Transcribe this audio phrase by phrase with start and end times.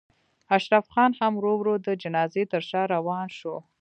[0.55, 3.55] اشرف خان هم ورو ورو د جنازې تر شا روان شو.